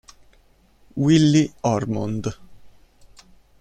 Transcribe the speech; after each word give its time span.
Willie 0.97 1.53
Ormond 1.61 2.25